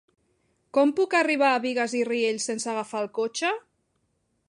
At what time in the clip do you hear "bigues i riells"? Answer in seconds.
1.67-2.51